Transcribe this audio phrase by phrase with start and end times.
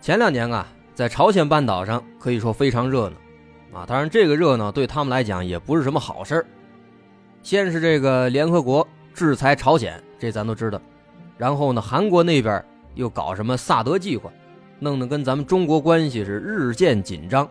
[0.00, 3.84] 前两年啊，在朝鲜半岛上可以说非常热闹啊。
[3.86, 6.46] 当然，这个热闹对他们来讲也不是什么好事儿。
[7.42, 10.80] 先是这个联合国制裁朝鲜，这咱都知道。
[11.36, 14.30] 然后呢，韩国那边又搞什么萨德计划，
[14.78, 17.46] 弄得跟咱们中国关系是日渐紧张。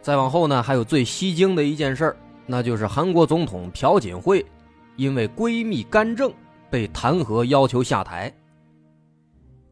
[0.00, 2.14] 再往后呢，还有最吸睛的一件事，
[2.46, 4.46] 那就是韩国总统朴槿惠
[4.94, 6.32] 因为闺蜜干政
[6.70, 8.32] 被弹劾，要求下台。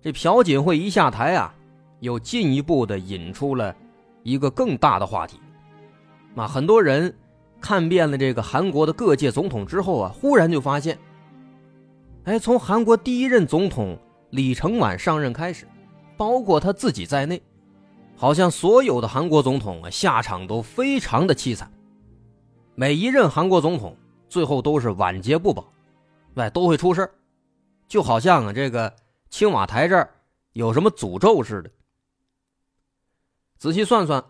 [0.02, 1.55] 这朴槿惠一下台啊。
[2.00, 3.74] 又进一步的引出了
[4.22, 5.41] 一个更大的话题，
[6.36, 7.14] 啊，很多人
[7.60, 10.98] 看遍了这个韩国的各界总统之后啊，忽然就发现，
[12.24, 13.98] 哎，从韩国第一任总统
[14.30, 15.66] 李承晚上任开始，
[16.16, 17.42] 包括他自己在内，
[18.16, 21.70] 好像所有的韩国总统啊下场都非常的凄惨，
[22.74, 23.96] 每一任韩国总统
[24.28, 25.64] 最后都是晚节不保，
[26.34, 27.10] 哎，都会出事
[27.88, 28.94] 就好像啊这个
[29.30, 30.10] 青瓦台这儿
[30.52, 31.70] 有什么诅咒似的。
[33.59, 34.25] 仔细算算，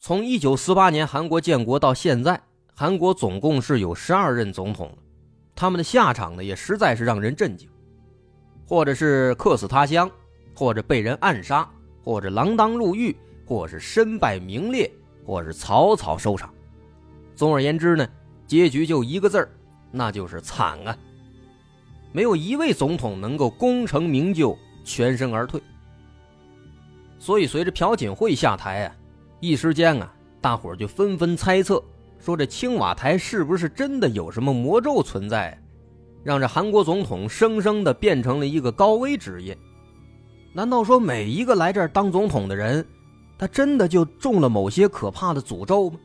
[0.00, 2.42] 从一九四八年韩国建国到现在，
[2.74, 4.96] 韩国总共是有十二任总统了，
[5.54, 7.68] 他们的下场呢也实在是让人震惊，
[8.66, 10.10] 或者是客死他乡，
[10.52, 11.70] 或者被人暗杀，
[12.02, 13.14] 或者锒铛入狱，
[13.46, 14.90] 或是身败名裂，
[15.24, 16.52] 或是草草收场。
[17.36, 18.04] 总而言之呢，
[18.48, 19.48] 结局就一个字儿，
[19.92, 20.98] 那就是惨啊！
[22.10, 25.62] 没有一位总统能够功成名就，全身而退。
[27.22, 28.96] 所以，随着朴槿惠下台啊，
[29.38, 31.80] 一时间啊，大伙就纷纷猜测，
[32.18, 35.56] 说这青瓦台是不是真的有什么魔咒存在，
[36.24, 39.56] 让这韩国总统生生的变成了一个高危职业？
[40.52, 42.84] 难道说每一个来这儿当总统的人，
[43.38, 46.00] 他真的就中了某些可怕的诅咒吗？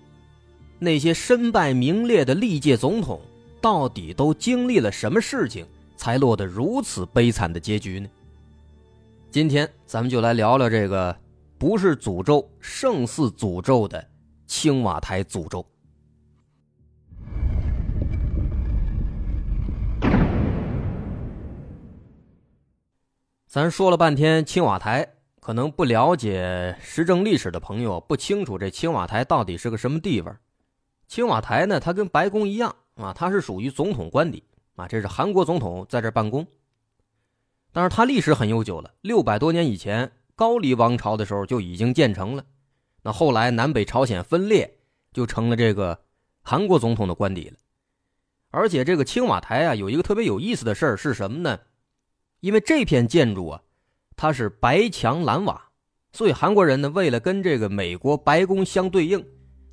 [0.78, 3.20] 那些身败名裂的历届总统，
[3.60, 8.08] 到底都经历了什么事情，才落得如此悲惨的结局呢？
[9.30, 11.16] 今天咱们就来聊聊这个
[11.58, 14.04] 不是诅咒胜似诅咒的
[14.46, 15.66] 青瓦台诅咒。
[23.48, 25.06] 咱说了半天青瓦台，
[25.42, 30.36] 可能不了解时政历史的朋友不清楚这青瓦台到底是个什么地方。
[31.08, 34.42] 青瓦台呢，它跟白宫一样啊，它是属于总统官邸
[34.78, 36.48] 啊，这是韩国总统在这办公。
[37.78, 42.44] 但是它历史很悠久了，六百多年以前，高丽王朝的时候就已经建成了。
[43.04, 44.80] 那后来南北朝鲜分裂，
[45.14, 46.00] 就成了这个
[46.42, 47.54] 韩国总统的官邸了。
[48.50, 51.60] 而且这个青瓦台啊，有一个特别有意思的事儿是什么呢？
[52.40, 53.62] 因为这片建筑啊，
[54.16, 55.70] 它是白墙蓝瓦，
[56.12, 59.24] 所以韩国人呢，为了跟这个美国白宫相对应，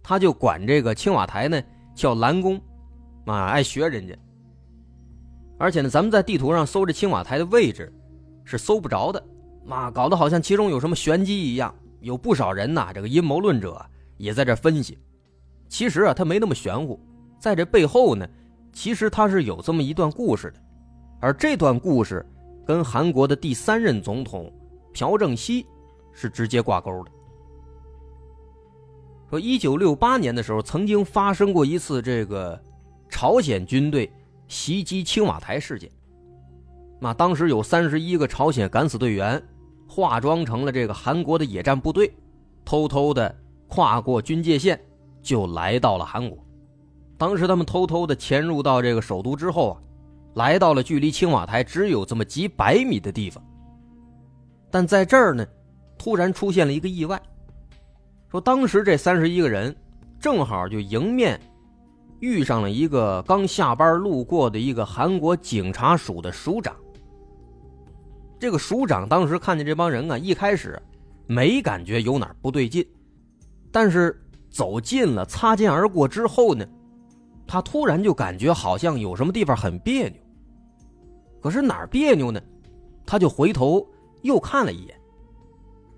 [0.02, 1.58] 他就管这个青瓦台呢
[1.94, 2.60] 叫蓝宫，
[3.24, 4.14] 啊，爱学人家。
[5.56, 7.92] 而且呢，咱们在地图上搜这青瓦台的位置，
[8.44, 9.24] 是搜不着的，
[9.68, 11.74] 啊，搞得好像其中有什么玄机一样。
[12.00, 13.80] 有不少人呐，这个阴谋论者
[14.18, 14.98] 也在这分析，
[15.68, 17.00] 其实啊，它没那么玄乎，
[17.38, 18.28] 在这背后呢，
[18.72, 20.60] 其实它是有这么一段故事的，
[21.20, 22.26] 而这段故事
[22.66, 24.52] 跟韩国的第三任总统
[24.92, 25.64] 朴正熙
[26.12, 27.10] 是直接挂钩的。
[29.30, 32.60] 说一九六八年的时候，曾经发生过一次这个
[33.08, 34.12] 朝鲜军队。
[34.48, 35.90] 袭击青瓦台事件，
[37.00, 39.42] 那当时有三十一个朝鲜敢死队员，
[39.88, 42.12] 化妆成了这个韩国的野战部队，
[42.64, 43.34] 偷偷的
[43.68, 44.78] 跨过军界线，
[45.22, 46.38] 就来到了韩国。
[47.16, 49.80] 当时他们偷偷的潜入到这个首都之后啊，
[50.34, 53.42] 来到了距离青瓦台只有这么几百米的地方。
[54.70, 55.46] 但在这儿呢，
[55.96, 57.20] 突然出现了一个意外，
[58.30, 59.74] 说当时这三十一个人
[60.20, 61.40] 正好就迎面。
[62.24, 66.74] 遇上了一个刚下班路过的一个韩国警察署的署长。
[68.40, 70.80] 这个署长当时看见这帮人啊，一开始
[71.26, 72.82] 没感觉有哪不对劲，
[73.70, 74.18] 但是
[74.48, 76.66] 走近了擦肩而过之后呢，
[77.46, 80.14] 他突然就感觉好像有什么地方很别扭。
[81.42, 82.40] 可是哪儿别扭呢？
[83.04, 83.86] 他就回头
[84.22, 84.98] 又看了一眼，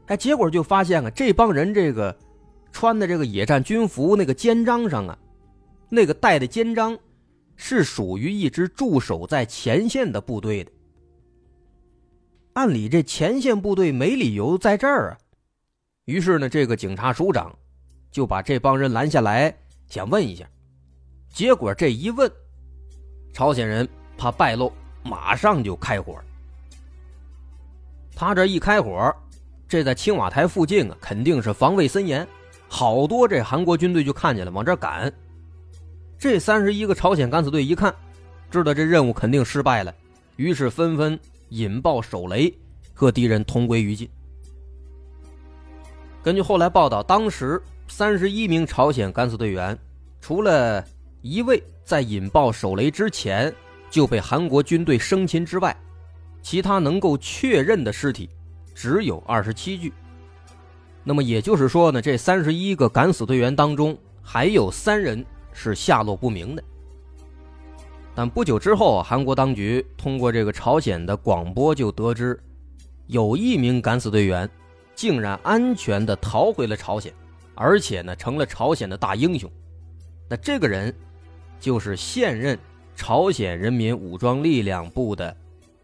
[0.06, 2.16] 哎，结果就发现啊，这帮人这个
[2.72, 5.16] 穿的这个野战军服那个肩章上啊。
[5.88, 6.98] 那个带的肩章，
[7.56, 10.70] 是属于一支驻守在前线的部队的。
[12.54, 15.18] 按理这前线部队没理由在这儿啊。
[16.06, 17.54] 于是呢，这个警察署长
[18.10, 19.54] 就把这帮人拦下来，
[19.88, 20.48] 想问一下。
[21.28, 22.30] 结果这一问，
[23.32, 23.86] 朝鲜人
[24.16, 24.72] 怕败露，
[25.02, 26.18] 马上就开火。
[28.14, 29.14] 他这一开火，
[29.68, 32.26] 这在青瓦台附近啊，肯定是防卫森严，
[32.68, 35.12] 好多这韩国军队就看见了，往这赶。
[36.18, 37.94] 这三十一个朝鲜敢死队一看，
[38.50, 39.94] 知道这任务肯定失败了，
[40.36, 41.18] 于是纷纷
[41.50, 42.52] 引爆手雷，
[42.94, 44.08] 和敌人同归于尽。
[46.22, 49.78] 根据后来报道，当时三十一名朝鲜敢死队员，
[50.20, 50.84] 除了
[51.20, 53.54] 一位在引爆手雷之前
[53.90, 55.76] 就被韩国军队生擒之外，
[56.42, 58.28] 其他能够确认的尸体
[58.74, 59.92] 只有二十七具。
[61.04, 65.24] 那么也就是说呢，这三十一个敢死队员当中，还有三人。
[65.58, 66.62] 是下落不明的，
[68.14, 72.38] 但不久之后，韩国当局通过这个朝鲜的广播就得知，
[73.06, 74.48] 有一名敢死队员
[74.94, 77.10] 竟然安全的逃回了朝鲜，
[77.54, 79.50] 而且呢成了朝鲜的大英雄。
[80.28, 80.94] 那这个人
[81.58, 82.58] 就是现任
[82.94, 85.34] 朝鲜人民武装力量部的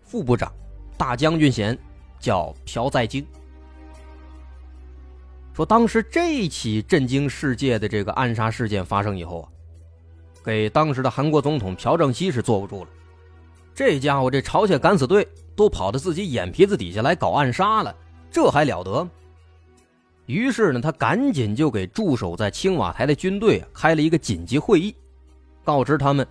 [0.03, 0.53] 副部长，
[0.99, 1.77] 大将军衔，
[2.21, 3.27] 叫朴在京。
[5.55, 9.49] 说当时这起震惊世界的这个暗杀事件发生以后啊。
[10.45, 12.91] 给当时的韩国总统朴正熙是坐不住了，
[13.75, 17.95] 这家伙这朝鲜敢死队都跑到自己眼皮子底下来搞暗杀了，
[18.31, 19.09] 这还了得？
[20.27, 24.95] 于是呢，他赶紧就给驻守在青瓦台的军队开了一个紧急会议，
[25.63, 26.27] 告知他们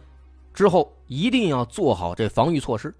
[0.53, 2.93] 之后一定要做好这防御措施。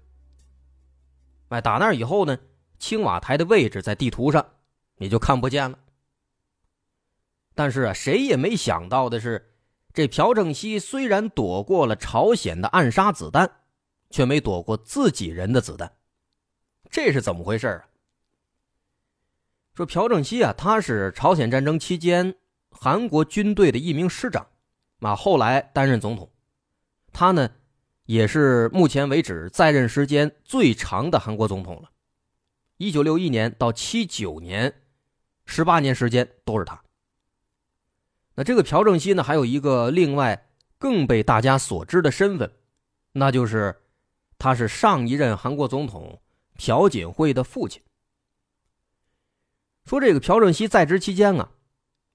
[1.48, 2.38] 哎，打那以后呢，
[2.78, 4.44] 青瓦台的位置在地图上
[4.96, 5.78] 也就看不见了。
[7.54, 9.50] 但是啊，谁也没想到的是。
[9.92, 13.58] 这朴正熙虽然躲过了朝鲜的暗杀子弹，
[14.08, 15.92] 却没躲过自己人的子弹，
[16.90, 17.84] 这是怎么回事啊？
[19.74, 22.34] 说朴正熙啊，他是朝鲜战争期间
[22.70, 24.46] 韩国军队的一名师长，
[25.00, 26.30] 啊，后来担任总统，
[27.12, 27.50] 他呢
[28.06, 31.90] 也是目前为止在任时间最长的韩国总统了，
[32.78, 34.74] 一九六一年到七九年，
[35.44, 36.82] 十八年时间都是他。
[38.34, 40.48] 那这个朴正熙呢，还有一个另外
[40.78, 42.50] 更被大家所知的身份，
[43.12, 43.76] 那就是
[44.38, 46.20] 他是上一任韩国总统
[46.56, 47.82] 朴槿惠的父亲。
[49.84, 51.50] 说这个朴正熙在职期间啊，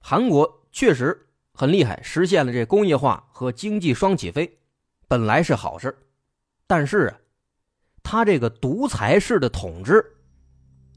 [0.00, 4.58] 韩国确实很厉害，实现了这工业化和经济双起飞，
[5.06, 5.96] 本来是好事
[6.66, 7.18] 但是啊，
[8.02, 10.04] 他这个独裁式的统治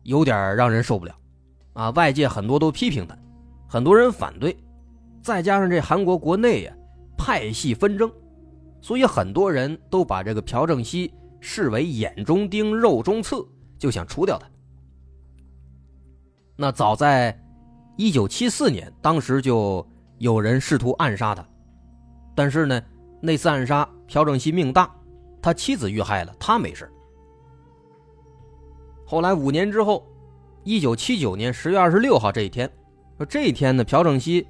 [0.04, 1.16] 有点让人受不了
[1.74, 3.16] 啊，外界很多都批评他，
[3.70, 4.58] 很多人反对。
[5.22, 6.74] 再加上这韩国国内呀
[7.18, 8.12] 派系纷争，
[8.82, 13.48] 所以很多人都把这个朴正熙视为眼中钉、肉中刺，
[13.78, 14.48] 就想除掉他。
[16.56, 17.40] 那早在
[17.98, 19.88] 一九七四年，当时就
[20.18, 21.48] 有人试图暗杀他，
[22.36, 22.82] 但是呢，
[23.22, 24.90] 那次暗杀朴正熙命大，
[25.42, 26.92] 他妻子遇害了，他没事。
[29.06, 30.04] 后来五年之后，
[30.64, 32.68] 一九七九年十月二十六号这一天，
[33.18, 34.48] 说这一天呢，朴正熙。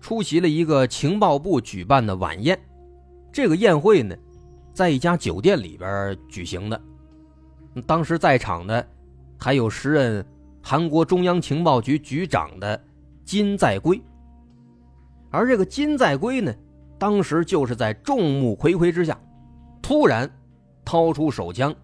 [0.00, 2.58] 出席了一个情报部举办的晚宴，
[3.30, 4.16] 这个宴会呢，
[4.72, 6.80] 在一家酒店里边举行的。
[7.86, 8.84] 当时在场的
[9.38, 10.26] 还有时任
[10.62, 12.82] 韩国中央情报局局长的
[13.24, 14.02] 金在圭，
[15.30, 16.52] 而这个金在圭呢，
[16.98, 19.16] 当时就是在众目睽睽之下，
[19.80, 20.28] 突然
[20.84, 21.74] 掏出手枪，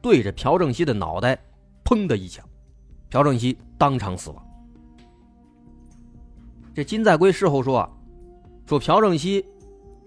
[0.00, 1.36] 对着朴正熙的脑袋，
[1.84, 2.46] 砰的一枪，
[3.10, 4.45] 朴正熙当场死亡。
[6.76, 7.90] 这金在圭事后说，
[8.66, 9.42] 说朴正熙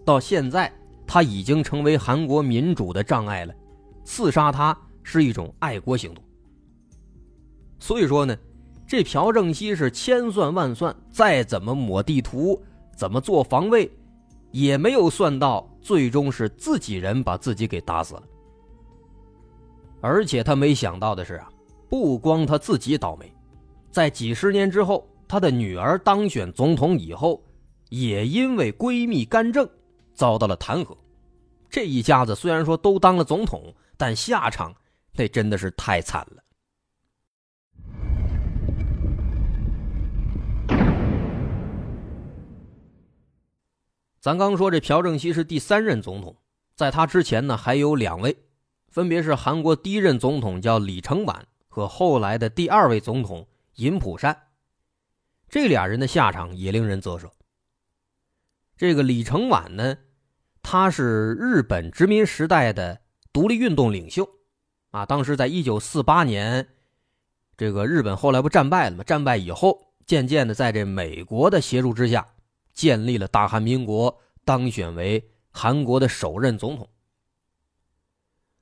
[0.05, 0.71] 到现在
[1.07, 3.55] 他已经成为韩国民主的障碍了，
[4.03, 6.23] 刺杀他是一种爱国行动。
[7.79, 8.37] 所以说呢，
[8.85, 12.61] 这朴正熙是千算万算，再怎么抹地图，
[12.95, 13.91] 怎么做防卫，
[14.51, 18.23] 也没有算到最终是自己人把自己给打死了。
[20.01, 21.49] 而且他没想到的是啊，
[21.89, 23.33] 不光他自己倒霉，
[23.89, 25.08] 在几十年之后。
[25.29, 27.45] 她的女儿当选总统以后，
[27.89, 29.69] 也因为闺蜜干政
[30.11, 30.97] 遭到了弹劾。
[31.69, 34.73] 这一家子虽然说都当了总统，但下场
[35.13, 36.43] 那真的是太惨了。
[44.19, 46.35] 咱刚说这朴正熙是第三任总统，
[46.75, 48.35] 在他之前呢还有两位，
[48.87, 54.35] 分别是韩国第一任总统叫李承晚和后来的第二位总统尹普善。
[55.49, 57.31] 这俩人的下场也令人啧舌。
[58.77, 59.97] 这个李承晚呢，
[60.61, 63.01] 他是日本殖民时代的
[63.33, 64.29] 独立运动领袖，
[64.91, 66.67] 啊，当时在一九四八年，
[67.57, 69.03] 这个日本后来不战败了吗？
[69.03, 72.27] 战败以后，渐渐的在这美国的协助之下，
[72.73, 76.87] 建立了大韩民国，当选为韩国的首任总统。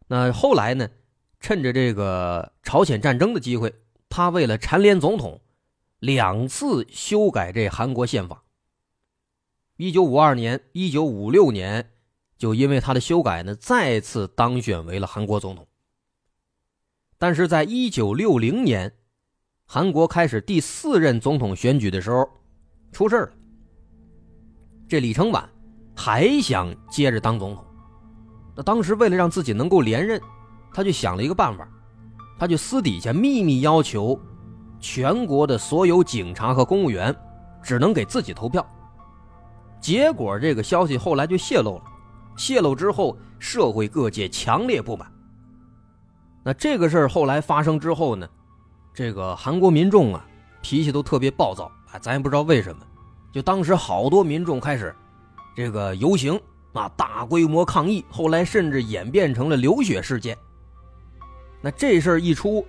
[0.08, 0.90] 那后来呢，
[1.40, 3.76] 趁着这个朝鲜战争的机会，
[4.10, 5.42] 他为了蝉联总统，
[6.00, 8.44] 两次修改这韩国宪法。
[9.78, 11.92] 一九五二年、一九五六年，
[12.38, 15.68] 就因为他的修改呢，再次当选为了韩国总统。
[17.18, 18.94] 但是在一九六零年，
[19.66, 22.30] 韩国开始第四任总统选举的时候，
[22.92, 23.34] 出事了。
[24.88, 25.50] 这李承晚
[25.96, 27.66] 还想接着当总统，
[28.56, 30.22] 那当时为了让自己能够连任，
[30.72, 31.68] 他就想了一个办法，
[32.40, 34.20] 他就私底下秘密要求
[34.80, 37.16] 全国的所有警察和公务员
[37.62, 38.66] 只能给自己投票。
[39.80, 41.84] 结果这个消息后来就泄露了，
[42.36, 45.12] 泄露之后，社会各界强烈不满。
[46.44, 48.28] 那这个事儿后来发生之后呢，
[48.94, 50.26] 这个韩国民众啊，
[50.62, 52.82] 脾气都特别暴躁啊，咱也不知道为什么，
[53.32, 54.96] 就当时好多民众开始
[55.56, 56.40] 这个游行
[56.74, 60.38] 啊，大规模抗议，后来甚至演变成了流血事件。
[61.62, 62.66] 那这事儿一出，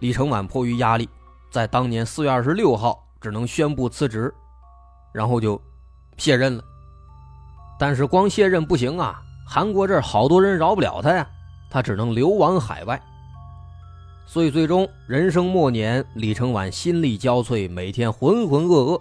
[0.00, 1.08] 李承晚迫于压力，
[1.50, 4.32] 在当年四月二十六号只能宣布辞职，
[5.12, 5.60] 然后就。
[6.16, 6.64] 卸任了，
[7.78, 9.22] 但是光卸任不行啊！
[9.46, 11.24] 韩国这儿好多人饶不了他呀，
[11.70, 13.00] 他只能流亡海外。
[14.26, 19.00] 所以最终人生末年，李承晚心力交瘁，每天浑浑噩噩。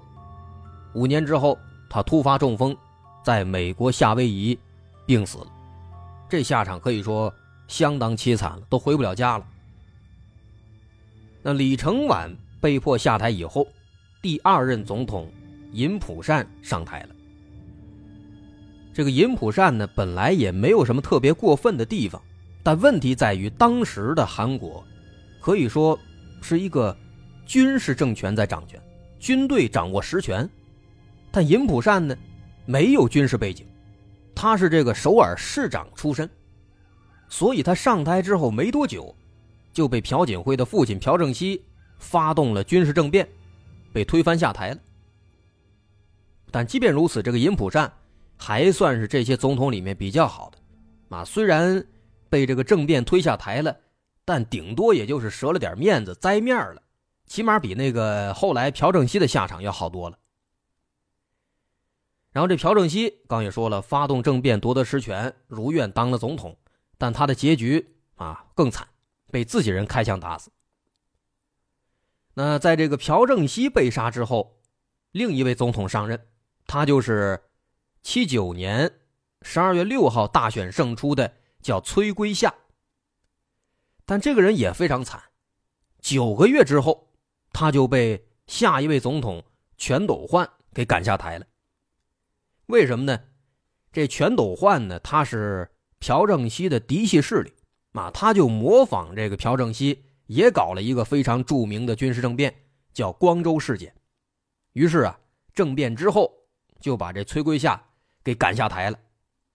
[0.93, 1.57] 五年之后，
[1.89, 2.77] 他突发中风，
[3.23, 4.59] 在美国夏威夷
[5.07, 5.47] 病死了。
[6.29, 7.33] 这下场可以说
[7.67, 9.45] 相当凄惨了，都回不了家了。
[11.47, 13.65] 那李承晚被迫下台以后，
[14.21, 15.31] 第二任总统。
[15.71, 17.15] 尹普善上台了。
[18.93, 22.21] 这个尹普善呢，本来也没有什么特别过分的地方，
[22.63, 24.85] 但问题在于当时的韩国，
[25.39, 25.97] 可以说
[26.41, 26.93] 是一个
[27.45, 28.77] 军事政权在掌权，
[29.17, 30.49] 军队掌握实权。
[31.31, 32.13] 但尹普善呢，
[32.65, 33.65] 没有军事背景，
[34.35, 36.29] 他是这个首尔市长出身，
[37.29, 39.15] 所以他上台之后没多久，
[39.77, 41.63] 就被朴槿惠的父亲朴正熙
[41.99, 43.29] 发动了军事政变，
[43.93, 44.79] 被推翻下台了。
[46.49, 47.93] 但即便如此，这个尹普善
[48.37, 51.85] 还算是这些总统里面比较好的，啊，虽然
[52.27, 53.77] 被这个政变推下台了，
[54.25, 56.81] 但顶多也就是折了点面子、栽面了，
[57.27, 60.17] 起码比那个后来朴正熙的下场要好多了。
[62.31, 66.57] 然后这朴正熙刚也说了，发动政变夺得实权，如愿当了总统，
[66.97, 68.87] 但他的结局啊更惨，
[69.31, 70.51] 被自己人开枪打死。
[72.33, 74.61] 那在这个朴正熙被杀之后，
[75.11, 76.27] 另一位总统上任。
[76.65, 77.41] 他就是
[78.03, 78.99] 七九年
[79.41, 82.53] 十二月六号大选胜出的，叫崔圭夏。
[84.05, 85.21] 但这个人也非常惨，
[85.99, 87.13] 九个月之后，
[87.51, 89.43] 他就被下一位总统
[89.77, 91.45] 全斗焕给赶下台了。
[92.67, 93.19] 为什么呢？
[93.91, 97.53] 这全斗焕呢，他是朴正熙的嫡系势力
[97.97, 102.53] 啊，他就模仿这个朴正熙，也搞了一个非常著名的军事政变，
[102.93, 103.93] 叫光州事件。
[104.73, 105.19] 于是啊，
[105.53, 106.31] 政变之后。
[106.79, 107.83] 就把这崔圭夏
[108.23, 108.99] 给赶下台了，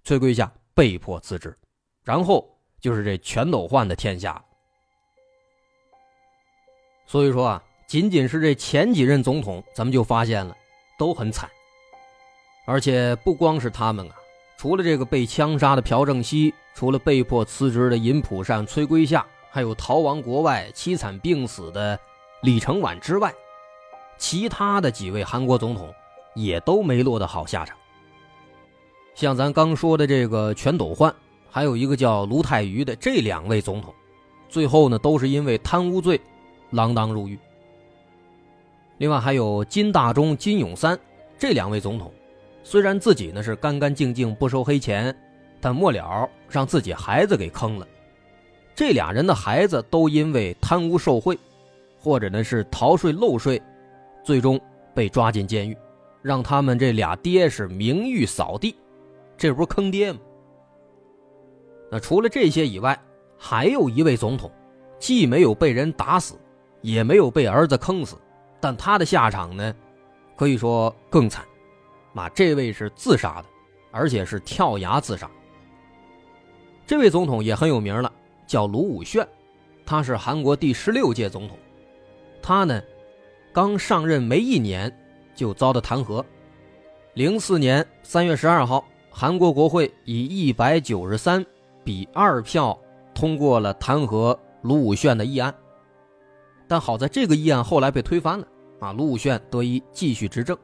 [0.02, 1.56] 崔圭夏被迫辞职，
[2.02, 2.44] 然后
[2.80, 4.44] 就是这全斗焕的天下。
[7.06, 10.52] 所以说啊，仅仅是这前几任总统，咱们就发现了
[10.98, 11.48] 都很惨，
[12.66, 14.16] 而且不光是他们啊，
[14.62, 21.98] 除了这个被枪杀的朴正熙，除了被迫辞职的尹普善、崔圭夏，还有逃亡国外凄惨病死的
[22.42, 23.34] 李承晚之外，
[24.16, 25.92] 其他的几位韩国总统。
[26.34, 27.76] 也都没落得好下场。
[29.16, 31.12] 像咱刚说的这个全斗焕，
[31.50, 33.92] 还有一个叫卢泰愚的这两位总统，
[34.48, 36.18] 最后呢都是因为贪污罪，
[36.70, 37.36] 锒铛入狱。
[38.98, 40.96] 另外还有金大中、金永三
[41.36, 42.10] 这两位总统，
[42.62, 45.14] 虽然自己呢是干干净净不收黑钱，
[45.60, 47.86] 但末了让自己孩子给坑了。
[48.74, 51.38] 这俩人的孩子都因为贪污受贿，
[51.98, 53.60] 或者呢是逃税漏税，
[54.24, 54.60] 最终
[54.94, 55.76] 被抓进监狱。
[56.22, 58.76] 让他们这俩爹是名誉扫地，
[59.36, 60.20] 这不是坑爹吗？
[61.90, 62.98] 那除了这些以外，
[63.36, 64.48] 还有一位总统，
[65.00, 66.36] 既没有被人打死，
[66.80, 68.16] 也没有被儿子坑死，
[68.60, 69.74] 但他的下场呢，
[70.36, 71.44] 可以说更惨。
[72.14, 73.44] 啊，这位是自杀的，
[73.90, 75.30] 而且是跳崖自杀。
[76.86, 78.12] 这位总统也很有名了，
[78.46, 79.26] 叫卢武铉，
[79.84, 81.58] 他是韩国第十六届总统。
[82.42, 82.82] 他呢，
[83.52, 84.92] 刚上任没一年。
[85.34, 86.22] 就遭到弹劾。
[87.14, 91.42] 零四年三月十二号，韩国国会以一百九十三
[91.82, 92.78] 比二票
[93.14, 95.52] 通过了弹劾卢武铉的议案。
[96.68, 98.46] 但好在这个议案后来被推翻了
[98.78, 100.56] 啊，卢武铉得以继续执政。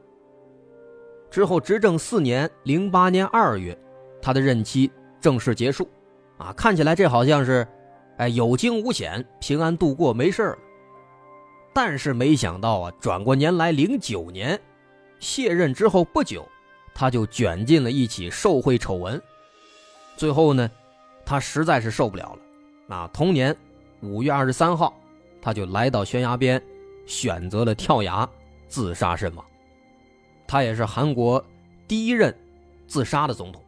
[1.29, 3.77] 之后执政四年，零八年二月，
[4.21, 5.87] 他的任期正式结束，
[6.37, 7.67] 啊，看起来这好像是，
[8.17, 10.57] 哎，有惊无险，平安度过，没事了。
[11.71, 14.59] 但是没想到啊，转过年来，零九年
[15.19, 16.47] 卸任之后不久，
[16.95, 19.21] 他就卷进了一起受贿丑闻。
[20.17, 20.69] 最后呢，
[21.23, 22.35] 他实在是受不了
[22.89, 23.55] 了，啊，同年
[24.01, 24.99] 五月二十三号，
[25.39, 26.61] 他就来到悬崖边，
[27.05, 28.27] 选择了跳崖
[28.67, 29.45] 自杀身亡。
[30.49, 31.45] 他也是韩国
[31.87, 32.35] 第一任
[32.87, 33.63] 自杀的总统。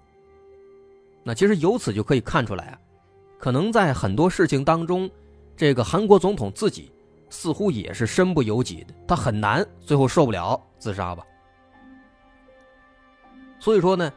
[1.24, 2.80] 那其实由此就可以看出来啊，
[3.38, 5.08] 可能在很多事情当中，
[5.56, 6.92] 这个韩国总统自己
[7.30, 11.24] 似乎也是身不由己的，他很难最后受不了自杀吧。
[13.60, 14.12] 所以说呢，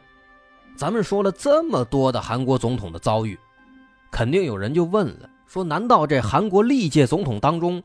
[0.75, 3.37] 咱们说了这么多的韩国总统的遭遇，
[4.11, 7.83] 肯定有人就问了：说难道这韩国历届总统当中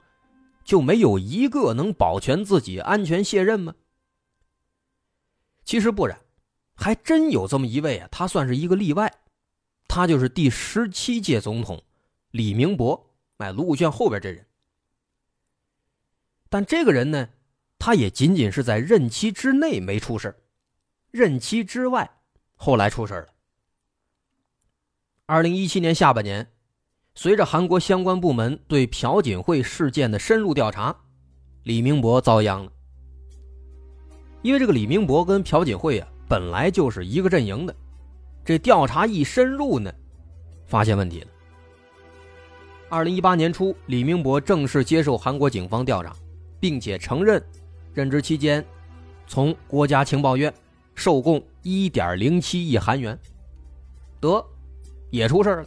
[0.65, 3.75] 就没有一个能保全自己安全卸任吗？
[5.71, 6.19] 其实不然，
[6.75, 9.21] 还真有这么一位啊，他算是一个例外，
[9.87, 11.81] 他就是第十七届总统
[12.33, 14.45] 李明博，哎，卢武铉后边这人。
[16.49, 17.29] 但这个人呢，
[17.79, 20.43] 他也仅仅是在任期之内没出事
[21.13, 22.19] 任期之外
[22.57, 23.29] 后来出事了。
[25.27, 26.51] 二零一七年下半年，
[27.15, 31.05] 随着韩国相关部门对朴槿惠事件的深入调查，
[31.63, 32.73] 李明博遭殃了。
[34.43, 37.75] 因为这个李明博跟朴槿惠啊本来就是一个阵营的，
[38.45, 39.93] 这调查一深入呢，
[40.67, 41.27] 发现问题了。
[42.89, 46.15] 二零一八年初，李明博正式接受韩国警方调查，
[46.59, 47.43] 并且承认，
[47.93, 48.65] 任职期间
[49.27, 50.53] 从国家情报院
[50.95, 53.19] 受供一点零七亿韩元，
[54.21, 54.45] 得
[55.11, 55.65] 也出事了。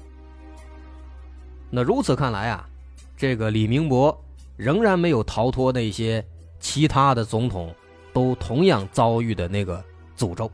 [1.69, 2.67] 那如此看来啊，
[3.15, 4.17] 这个李明博
[4.57, 6.25] 仍然没有逃脱那些
[6.59, 7.73] 其他的总统。
[8.13, 9.83] 都同样遭遇的那个
[10.15, 10.49] 诅咒，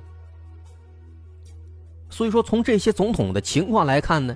[2.09, 4.35] 所以说从这些总统的情况来看呢，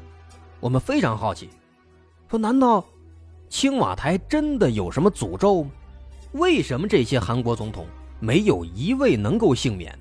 [0.60, 1.50] 我们非常好奇，
[2.30, 2.86] 说难道
[3.50, 5.72] 青瓦台真的有什么诅咒吗？
[6.34, 7.88] 为什么这些韩国总统
[8.20, 9.98] 没有一位能够幸免？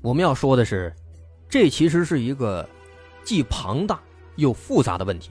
[0.00, 0.94] 我们要说的是，
[1.48, 2.68] 这其实是一个
[3.24, 4.00] 既庞大
[4.36, 5.30] 又复杂的问题，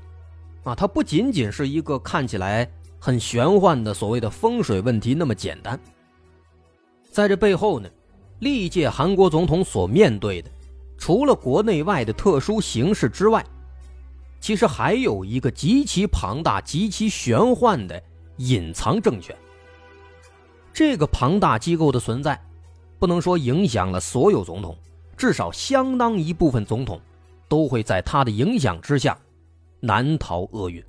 [0.63, 2.69] 啊，它不仅仅是一个看起来。
[3.05, 5.77] 很玄幻的所谓的风水问题那么简单，
[7.11, 7.89] 在这背后呢，
[8.39, 10.49] 历届韩国总统所面对的，
[10.97, 13.45] 除了国内外的特殊形势之外，
[14.39, 18.01] 其实还有一个极其庞大、极其玄幻的
[18.37, 19.35] 隐藏政权。
[20.71, 22.41] 这个庞大机构的存在，
[22.99, 24.77] 不能说影响了所有总统，
[25.17, 27.01] 至少相当一部分总统
[27.49, 29.19] 都会在他的影响之下
[29.81, 30.81] 难逃厄运。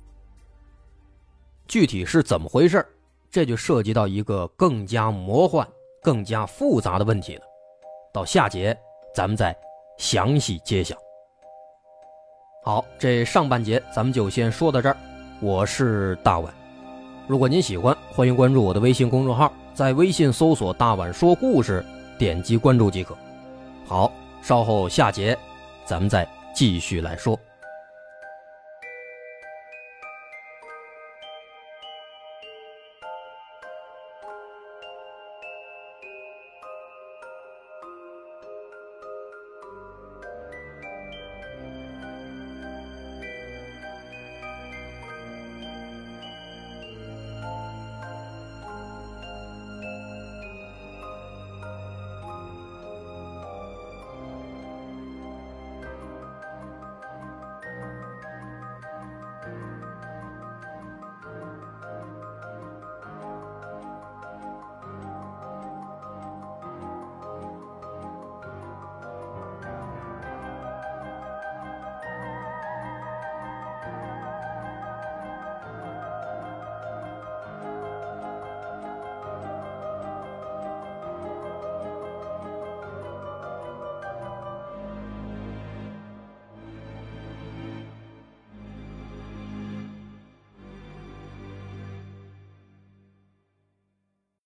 [1.67, 2.85] 具体是怎么回事
[3.31, 5.67] 这就涉及到一个更加魔幻、
[6.01, 7.41] 更加复杂的问题了。
[8.13, 8.77] 到下节
[9.13, 9.55] 咱们再
[9.97, 10.95] 详细揭晓。
[12.63, 14.97] 好，这上半节咱们就先说到这儿。
[15.41, 16.53] 我是大碗，
[17.27, 21.85] 如果您喜欢，欢迎关注我的微信公众号，在微信搜索“大碗说故事”，
[22.17, 23.15] 点击关注即可。
[23.85, 25.37] 好，稍后下节
[25.85, 27.37] 咱们再继续来说。